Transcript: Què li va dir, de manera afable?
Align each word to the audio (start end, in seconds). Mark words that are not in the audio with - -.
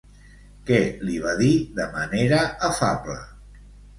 Què 0.69 0.79
li 1.09 1.17
va 1.25 1.33
dir, 1.41 1.51
de 1.81 1.85
manera 1.97 2.39
afable? 2.71 3.21